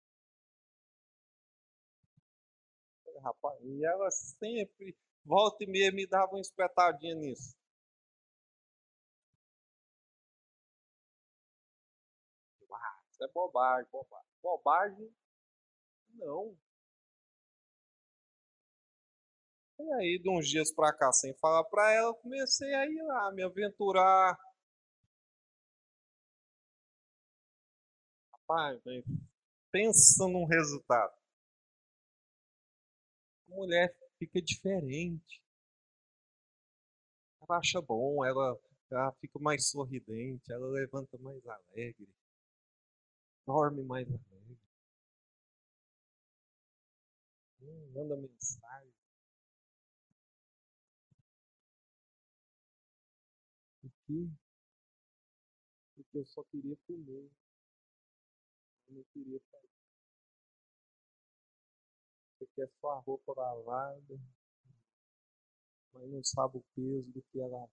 [3.22, 4.94] Rapaz, e ela sempre,
[5.26, 7.54] volta e meia, me dava uma espetadinha nisso.
[12.72, 14.28] Ah, isso é bobagem, bobagem.
[14.42, 15.14] Bobagem?
[16.16, 16.56] Não.
[19.80, 23.32] E aí, de uns dias pra cá, sem falar pra ela, comecei a ir lá,
[23.32, 24.38] me aventurar
[28.48, 28.80] Rapaz,
[29.72, 31.14] pensa num resultado.
[33.52, 33.94] A mulher
[34.24, 35.42] fica diferente.
[37.42, 38.58] Ela acha bom, ela,
[38.90, 42.08] ela fica mais sorridente, ela levanta mais alegre,
[43.46, 44.58] dorme mais alegre.
[47.62, 48.94] Hum, manda mensagem.
[54.06, 54.30] Quê?
[55.96, 57.32] Porque eu só queria comer
[58.90, 59.73] não queria fazer
[62.56, 64.20] quer é só a roupa lavada,
[65.94, 67.72] mas não sabe o peso do que é lavada.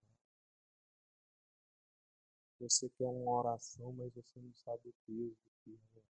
[2.60, 6.10] Você quer uma oração, mas você não sabe o peso do que é lavada.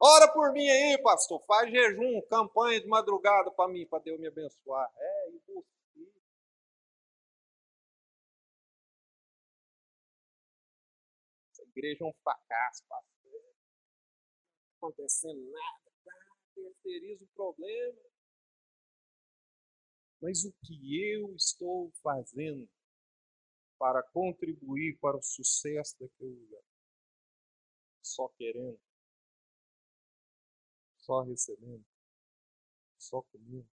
[0.00, 1.40] Ora por mim aí, pastor.
[1.46, 4.90] Faz jejum, campanha de madrugada para mim, para Deus me abençoar.
[4.96, 6.20] É impossível.
[11.52, 13.11] Essa igreja é um fracasso, pastor.
[14.82, 15.92] Acontecendo nada,
[16.54, 18.02] terceiriza o problema.
[20.20, 22.68] Mas o que eu estou fazendo
[23.78, 26.64] para contribuir para o sucesso daquele lugar?
[28.02, 28.80] Só querendo?
[30.98, 31.84] Só recebendo?
[32.98, 33.68] Só comendo?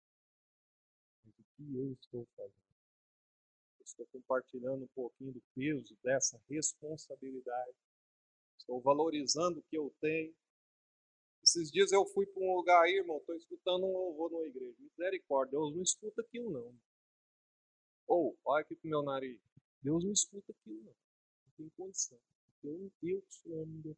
[1.24, 2.66] Mas o que eu estou fazendo?
[3.86, 7.76] estou compartilhando um pouquinho do peso dessa responsabilidade.
[8.59, 10.34] Estou valorizando o que eu tenho.
[11.47, 14.76] Esses dias eu fui para um lugar aí, irmão, estou escutando um louvor numa igreja.
[14.80, 16.76] Misericórdia, Deus não escuta aquilo não.
[18.09, 19.40] Ou, olha aqui pro meu nariz.
[19.80, 20.92] Deus não escuta aquilo não.
[20.92, 22.18] Não tem condição.
[22.64, 23.94] Eu, eu sou homem de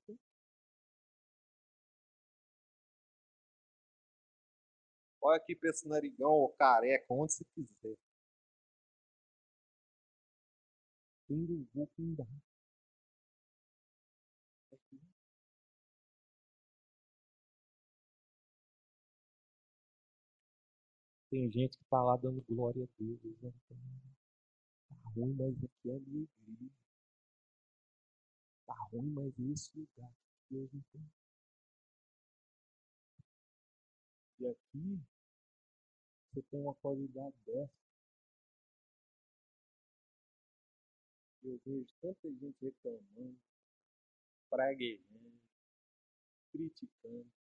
[5.23, 7.97] Olha aqui para esse narigão ou careca, onde você quiser.
[11.27, 12.48] Tenho vou fundar.
[21.31, 23.21] Tem gente que está lá dando glória a Deus.
[23.43, 23.53] Né?
[24.89, 26.73] Tá ruim, mas aqui é a minha igreja.
[28.67, 30.11] Tá ruim, mas esse lugar
[30.51, 31.11] Deus não tem.
[34.41, 35.01] E aqui
[36.33, 37.73] você tem uma qualidade dessa.
[41.43, 43.39] Eu vejo tanta gente reclamando,
[44.49, 45.41] praguejando,
[46.53, 47.38] criticando.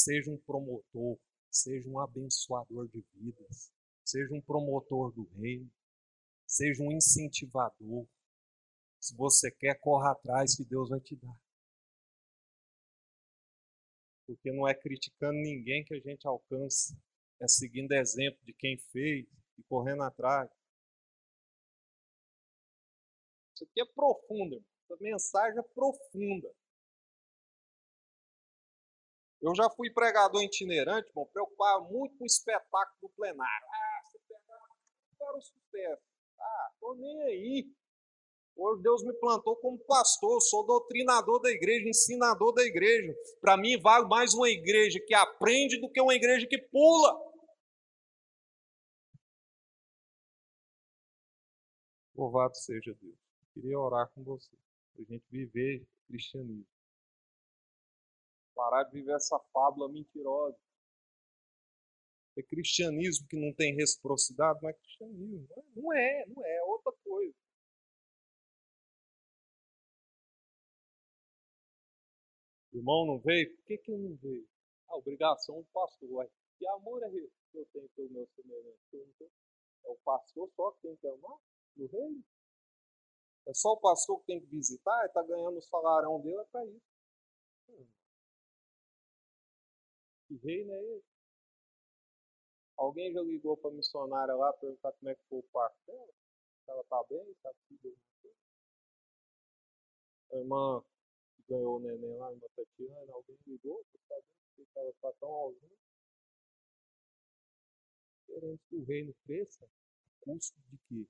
[0.00, 1.18] Seja um promotor,
[1.50, 3.72] seja um abençoador de vidas,
[4.04, 5.68] seja um promotor do reino,
[6.46, 8.06] seja um incentivador.
[9.00, 11.36] Se você quer, corra atrás que Deus vai te dar.
[14.24, 16.96] Porque não é criticando ninguém que a gente alcança,
[17.40, 19.26] é seguindo exemplo de quem fez
[19.58, 20.48] e correndo atrás.
[23.52, 24.70] Isso aqui é profundo, irmão.
[24.84, 26.54] Essa mensagem é profunda.
[29.40, 33.66] Eu já fui pregador itinerante, irmão, preocupava muito com o espetáculo do plenário.
[33.70, 34.64] Ah, você pegava
[35.18, 36.02] para o sucesso.
[36.40, 37.72] Ah, tô nem aí.
[38.56, 43.14] Hoje Deus me plantou como pastor, sou doutrinador da igreja, ensinador da igreja.
[43.40, 47.16] Para mim, vale mais uma igreja que aprende do que uma igreja que pula.
[52.16, 53.28] Louvado seja Deus
[53.60, 54.56] queria orar com você,
[54.94, 56.77] para a gente viver cristianismo.
[58.58, 60.58] Parar de viver essa fábula mentirosa.
[62.36, 65.48] É cristianismo que não tem reciprocidade, não é cristianismo.
[65.76, 67.36] Não é, não é, é outra coisa.
[72.72, 73.48] O irmão não veio?
[73.58, 74.48] Por que, que ele não veio?
[74.88, 76.28] A obrigação do pastor.
[76.58, 79.30] Que amor é esse que eu tenho pelo meu semelhante?
[79.84, 81.38] É o pastor só que tem que amar
[81.76, 82.24] no reino?
[83.46, 86.66] É só o pastor que tem que visitar, está ganhando o salarão dele, é para
[86.66, 86.88] isso.
[90.28, 91.08] Que reino é esse?
[92.76, 96.12] Alguém já ligou para a missionária lá perguntar como é que foi o parto dela?
[96.64, 97.80] Se ela está bem, está tudo
[98.22, 98.32] bem.
[100.30, 100.84] A irmã
[101.34, 105.12] que ganhou o neném lá, a irmã Tatiana, alguém ligou para saber que ela está
[105.14, 105.78] tão ausente.
[108.26, 109.66] Querendo que o reino cresça,
[110.20, 111.08] custo de quê?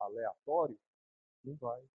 [0.00, 0.78] Aleatório?
[1.44, 1.88] Não vai.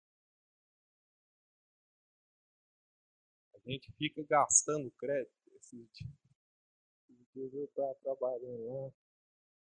[3.54, 5.37] A gente fica gastando crédito.
[5.76, 8.92] Esses dias eu estava trabalhando lá.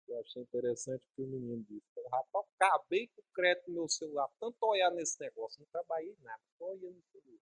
[0.06, 1.84] Eu achei interessante que o menino disse.
[2.10, 4.28] Rapaz, acabei com o crédito no meu celular.
[4.38, 7.40] Tanto olhar nesse negócio, não trabalhei nada, só olhando no celular.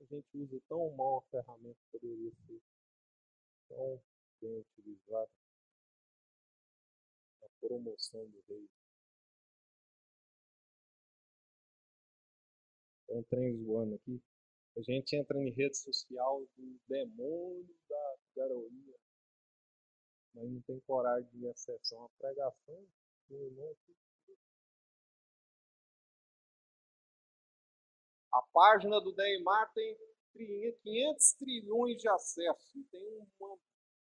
[0.00, 2.60] A gente usa tão mal a ferramenta que poderia ser
[3.68, 4.02] tão
[4.40, 5.30] bem utilizada
[7.40, 8.68] na promoção do rei.
[13.06, 14.22] Tem um trem zoando aqui.
[14.76, 18.96] A gente entra em rede social do demônio da garoinha.
[20.34, 22.86] Mas não tem coragem de acessar uma pregação.
[23.28, 23.96] Meu irmão aqui.
[28.32, 29.98] A página do Neymar tem
[30.32, 33.58] 500 trilhões de acessos e tem uma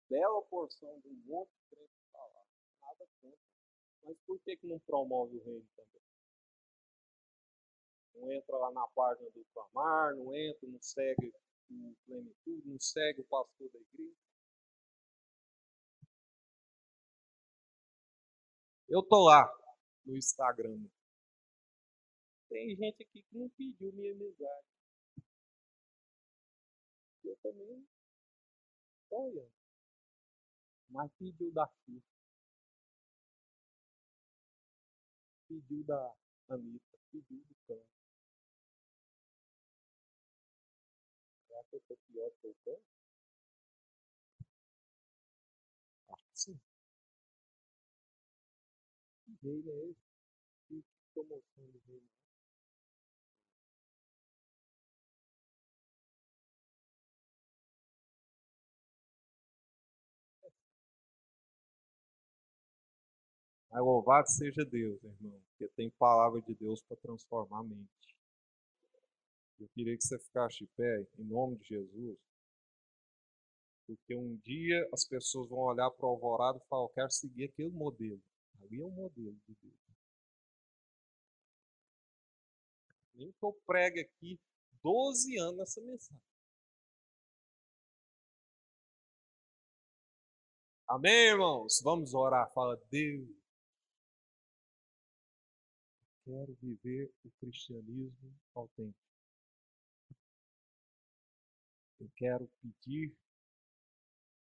[0.09, 2.45] bela porção monte de crente falar.
[2.81, 3.39] Nada contra.
[4.03, 6.08] Mas por que, que não promove o reino também?
[8.19, 11.33] Não entra lá na página do Clamar, não entra, não segue
[11.71, 14.17] o Plenitude, não segue o pastor da igreja.
[18.89, 19.47] Eu tô lá
[20.05, 20.89] no Instagram.
[22.49, 24.67] Tem gente aqui que não pediu minha amizade.
[27.23, 27.87] Eu também
[29.11, 29.53] tô olhando.
[30.89, 31.69] Mas pediu da
[35.47, 36.15] Pediu da
[36.49, 37.98] Anitta pediu do cão.
[42.19, 42.81] Eu pior que o cão?
[46.11, 46.61] Acho que sim.
[49.25, 50.03] Que reino é esse?
[50.69, 52.09] Que promoção de reino?
[63.71, 68.08] Mas louvado seja Deus, irmão, porque tem palavra de Deus para transformar a mente.
[69.59, 72.19] Eu queria que você ficasse de pé, em nome de Jesus,
[73.87, 77.45] porque um dia as pessoas vão olhar para o alvorado e falar: Eu quero seguir
[77.45, 78.23] aquele modelo.
[78.61, 79.89] Ali é o modelo de Deus.
[83.15, 84.39] Nem que eu pregue aqui
[84.83, 86.23] 12 anos nessa mensagem.
[90.87, 91.81] Amém, irmãos?
[91.83, 92.51] Vamos orar.
[92.53, 93.29] Fala, Deus,
[96.25, 99.08] quero viver o cristianismo autêntico.
[102.01, 103.15] Eu quero pedir,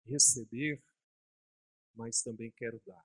[0.06, 0.82] receber,
[1.94, 3.04] mas também quero dar.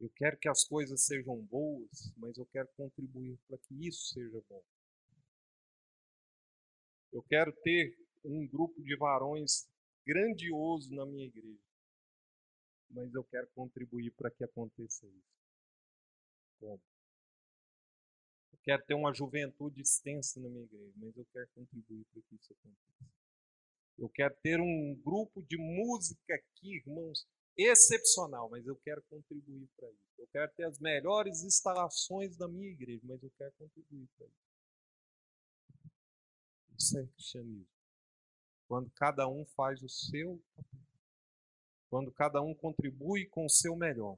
[0.00, 4.42] Eu quero que as coisas sejam boas, mas eu quero contribuir para que isso seja
[4.48, 4.62] bom.
[7.12, 9.68] Eu quero ter um grupo de varões
[10.06, 11.70] grandioso na minha igreja
[12.90, 15.40] mas eu quero contribuir para que aconteça isso.
[16.58, 16.89] Como?
[18.62, 22.52] Quero ter uma juventude extensa na minha igreja, mas eu quero contribuir para que isso
[22.52, 23.12] aconteça.
[23.98, 29.90] Eu quero ter um grupo de música aqui, irmãos, excepcional, mas eu quero contribuir para
[29.90, 30.14] isso.
[30.18, 34.50] Eu quero ter as melhores instalações da minha igreja, mas eu quero contribuir para isso.
[36.78, 37.66] Isso é cristianismo.
[38.66, 40.80] Quando cada um faz o seu papel
[41.90, 44.16] quando cada um contribui com o seu melhor,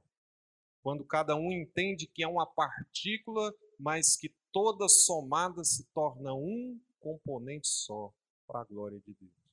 [0.83, 6.79] quando cada um entende que é uma partícula, mas que toda somada se torna um
[6.99, 8.13] componente só
[8.47, 9.43] para a glória de Deus.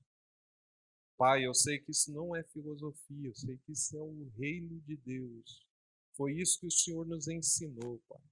[1.17, 4.81] Pai, eu sei que isso não é filosofia, eu sei que isso é o reino
[4.81, 5.67] de Deus.
[6.15, 8.23] Foi isso que o Senhor nos ensinou, Pai.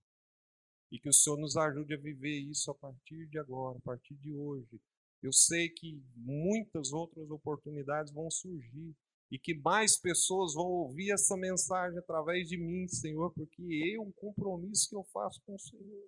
[0.90, 4.14] E que o Senhor nos ajude a viver isso a partir de agora, a partir
[4.14, 4.80] de hoje.
[5.22, 8.96] Eu sei que muitas outras oportunidades vão surgir,
[9.30, 14.10] e que mais pessoas vão ouvir essa mensagem através de mim, Senhor, porque é um
[14.12, 16.04] compromisso que eu faço com o Senhor.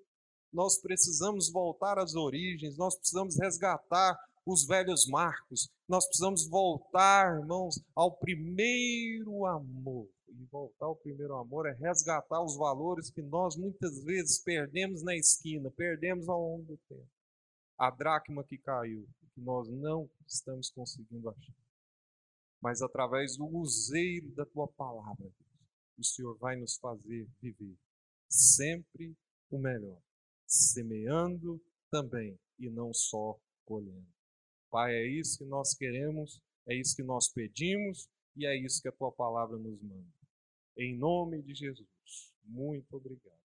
[0.53, 7.81] Nós precisamos voltar às origens, nós precisamos resgatar os velhos marcos, nós precisamos voltar, irmãos,
[7.95, 10.09] ao primeiro amor.
[10.29, 15.15] E voltar ao primeiro amor é resgatar os valores que nós muitas vezes perdemos na
[15.15, 17.09] esquina, perdemos ao longo do tempo.
[17.77, 21.70] A dracma que caiu, que nós não estamos conseguindo achar
[22.61, 25.31] mas através do useiro da tua palavra,
[25.99, 27.77] o Senhor vai nos fazer viver
[28.29, 29.17] sempre
[29.51, 30.01] o melhor,
[30.47, 34.07] semeando também e não só colhendo.
[34.71, 38.89] Pai, é isso que nós queremos, é isso que nós pedimos e é isso que
[38.89, 40.15] a tua palavra nos manda.
[40.77, 41.89] Em nome de Jesus,
[42.45, 43.40] muito obrigado.